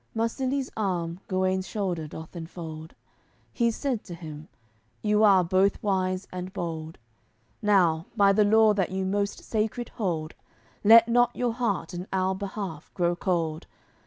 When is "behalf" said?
12.33-12.91